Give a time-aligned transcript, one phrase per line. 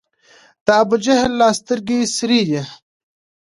[0.65, 2.61] د ابوجهل لا سترګي سرې دي